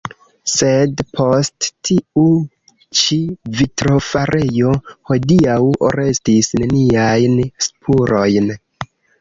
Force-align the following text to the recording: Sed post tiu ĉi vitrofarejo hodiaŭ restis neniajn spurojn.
Sed 0.51 1.01
post 1.17 1.67
tiu 1.89 2.23
ĉi 3.01 3.17
vitrofarejo 3.59 4.73
hodiaŭ 5.11 5.59
restis 5.99 6.53
neniajn 6.63 7.39
spurojn. 7.69 8.51